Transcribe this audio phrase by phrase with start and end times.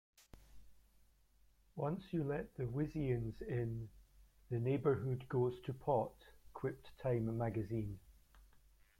[1.75, 3.87] "Once you let the Wisians in,
[4.49, 6.15] the neighborhood goes to pot,"
[6.55, 7.99] quipped "Time Magazine".